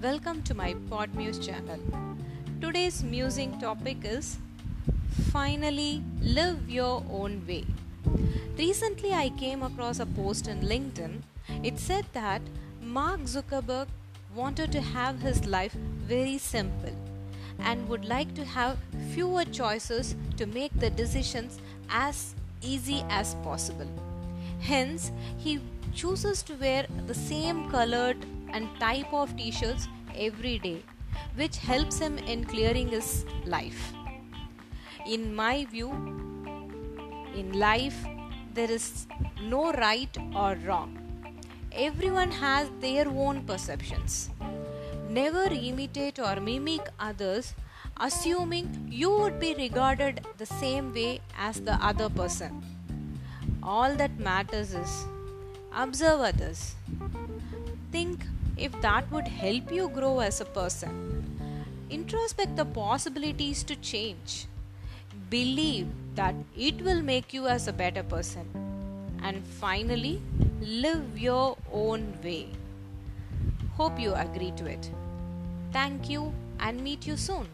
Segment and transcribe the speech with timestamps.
[0.00, 1.78] Welcome to my Podmuse channel.
[2.62, 4.38] Today's musing topic is
[5.32, 7.66] Finally Live Your Own Way.
[8.56, 11.20] Recently, I came across a post in LinkedIn.
[11.62, 12.40] It said that
[12.80, 13.88] Mark Zuckerberg
[14.34, 16.96] wanted to have his life very simple
[17.58, 18.78] and would like to have
[19.12, 21.58] fewer choices to make the decisions
[21.90, 23.90] as easy as possible.
[24.60, 25.60] Hence, he
[25.94, 28.16] chooses to wear the same colored
[28.54, 30.82] and type of t shirts every day,
[31.34, 33.92] which helps him in clearing his life.
[35.06, 35.90] In my view,
[37.36, 37.96] in life,
[38.54, 39.06] there is
[39.42, 40.98] no right or wrong.
[41.72, 44.30] Everyone has their own perceptions.
[45.08, 47.54] Never imitate or mimic others,
[48.00, 52.62] assuming you would be regarded the same way as the other person.
[53.62, 55.04] All that matters is
[55.74, 56.74] observe others.
[58.56, 61.24] If that would help you grow as a person.
[61.90, 64.46] Introspect the possibilities to change.
[65.30, 68.46] Believe that it will make you as a better person.
[69.22, 70.22] And finally,
[70.60, 72.48] live your own way.
[73.76, 74.90] Hope you agree to it.
[75.72, 77.48] Thank you and meet you soon.